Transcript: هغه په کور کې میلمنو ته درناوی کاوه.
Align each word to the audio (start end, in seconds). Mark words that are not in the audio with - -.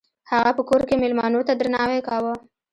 هغه 0.31 0.51
په 0.57 0.63
کور 0.69 0.81
کې 0.87 0.95
میلمنو 1.01 1.45
ته 1.47 1.53
درناوی 1.55 1.99
کاوه. 2.09 2.33